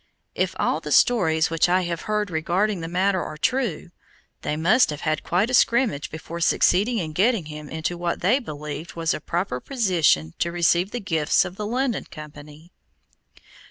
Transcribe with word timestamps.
If 0.33 0.55
all 0.57 0.79
the 0.79 0.91
stories 0.91 1.51
which 1.51 1.69
I 1.69 1.81
have 1.81 2.01
heard 2.09 2.31
regarding 2.31 2.81
the 2.81 2.87
matter 2.87 3.21
are 3.23 3.37
true, 3.37 3.91
they 4.41 4.57
must 4.57 4.89
have 4.89 5.01
had 5.01 5.21
quite 5.23 5.51
a 5.51 5.53
scrimmage 5.53 6.09
before 6.09 6.39
succeeding 6.39 6.97
in 6.97 7.13
getting 7.13 7.45
him 7.45 7.69
into 7.69 7.99
what 7.99 8.21
they 8.21 8.39
believed 8.39 8.95
was 8.95 9.13
a 9.13 9.21
proper 9.21 9.59
position 9.59 10.33
to 10.39 10.51
receive 10.51 10.89
the 10.89 10.99
gifts 10.99 11.45
of 11.45 11.55
the 11.55 11.67
London 11.67 12.05
Company. 12.05 12.71